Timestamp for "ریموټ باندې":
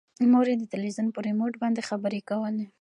1.27-1.87